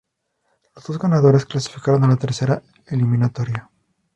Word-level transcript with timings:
Los 0.75 0.85
dos 0.87 0.97
ganadores 0.97 1.45
clasificaron 1.45 2.03
a 2.03 2.07
la 2.07 2.15
tercera 2.17 2.63
eliminatoria. 2.87 3.69